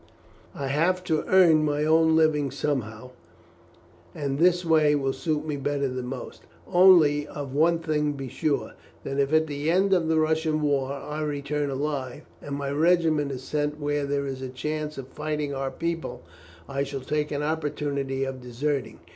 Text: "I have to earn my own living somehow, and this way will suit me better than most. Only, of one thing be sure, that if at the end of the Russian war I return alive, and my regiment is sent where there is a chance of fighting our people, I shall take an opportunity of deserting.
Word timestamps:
"I 0.55 0.65
have 0.69 1.03
to 1.03 1.23
earn 1.27 1.63
my 1.63 1.85
own 1.85 2.15
living 2.15 2.49
somehow, 2.49 3.11
and 4.15 4.39
this 4.39 4.65
way 4.65 4.95
will 4.95 5.13
suit 5.13 5.45
me 5.45 5.57
better 5.57 5.87
than 5.87 6.07
most. 6.07 6.41
Only, 6.65 7.27
of 7.27 7.53
one 7.53 7.77
thing 7.77 8.13
be 8.13 8.27
sure, 8.27 8.73
that 9.03 9.19
if 9.19 9.31
at 9.31 9.45
the 9.45 9.69
end 9.69 9.93
of 9.93 10.07
the 10.07 10.17
Russian 10.17 10.59
war 10.63 10.91
I 10.91 11.21
return 11.21 11.69
alive, 11.69 12.23
and 12.41 12.55
my 12.55 12.71
regiment 12.71 13.31
is 13.31 13.43
sent 13.43 13.79
where 13.79 14.07
there 14.07 14.25
is 14.25 14.41
a 14.41 14.49
chance 14.49 14.97
of 14.97 15.07
fighting 15.07 15.53
our 15.53 15.69
people, 15.69 16.23
I 16.67 16.81
shall 16.81 17.01
take 17.01 17.29
an 17.31 17.43
opportunity 17.43 18.23
of 18.23 18.41
deserting. 18.41 19.01